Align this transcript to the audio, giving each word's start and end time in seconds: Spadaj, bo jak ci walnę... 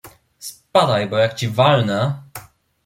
Spadaj, 0.39 0.99
bo 1.11 1.17
jak 1.17 1.33
ci 1.37 1.47
walnę... 1.49 2.01